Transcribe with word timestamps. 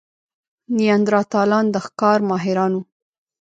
نیاندرتالان 0.77 1.65
د 1.73 1.75
ښکار 1.85 2.19
ماهران 2.29 2.71
وو. 2.75 2.83